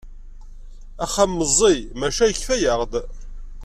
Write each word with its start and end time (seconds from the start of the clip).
Axxam 1.03 1.31
meẓẓi 1.39 1.77
maca 1.99 2.25
yekfa-yaɣ-d. 2.29 2.93